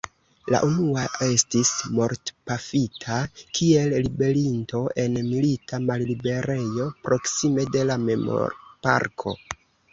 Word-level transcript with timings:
La 0.53 0.59
unua 0.67 1.01
estis 1.25 1.73
mortpafita 1.99 3.19
kiel 3.59 3.93
ribelinto 4.07 4.83
en 5.05 5.21
milita 5.29 5.83
malliberejo 5.91 6.91
proksime 7.07 7.71
de 7.79 7.89
la 7.93 8.03
memorparko. 8.11 9.39